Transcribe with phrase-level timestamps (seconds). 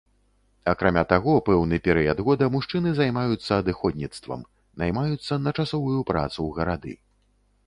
[0.71, 4.41] Акрамя таго, пэўны перыяд года мужчыны займаюцца адыходніцтвам,
[4.85, 6.93] наймаюцца на часовую працу ў гарады.